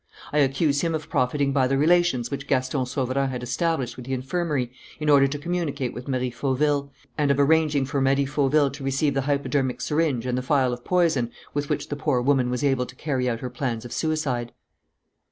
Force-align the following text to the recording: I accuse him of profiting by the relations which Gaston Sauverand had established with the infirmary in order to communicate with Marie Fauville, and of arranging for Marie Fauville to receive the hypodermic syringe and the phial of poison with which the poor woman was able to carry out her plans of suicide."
I 0.33 0.39
accuse 0.39 0.81
him 0.81 0.95
of 0.95 1.09
profiting 1.11 1.53
by 1.53 1.67
the 1.67 1.77
relations 1.77 2.31
which 2.31 2.47
Gaston 2.47 2.87
Sauverand 2.87 3.29
had 3.29 3.43
established 3.43 3.97
with 3.97 4.07
the 4.07 4.15
infirmary 4.15 4.71
in 4.99 5.11
order 5.11 5.27
to 5.27 5.37
communicate 5.37 5.93
with 5.93 6.07
Marie 6.07 6.31
Fauville, 6.31 6.91
and 7.19 7.29
of 7.29 7.39
arranging 7.39 7.85
for 7.85 8.01
Marie 8.01 8.25
Fauville 8.25 8.71
to 8.71 8.83
receive 8.83 9.13
the 9.13 9.21
hypodermic 9.21 9.79
syringe 9.79 10.25
and 10.25 10.35
the 10.35 10.41
phial 10.41 10.73
of 10.73 10.83
poison 10.83 11.29
with 11.53 11.69
which 11.69 11.89
the 11.89 11.95
poor 11.95 12.19
woman 12.19 12.49
was 12.49 12.63
able 12.63 12.87
to 12.87 12.95
carry 12.95 13.29
out 13.29 13.41
her 13.41 13.49
plans 13.51 13.85
of 13.85 13.93
suicide." 13.93 14.53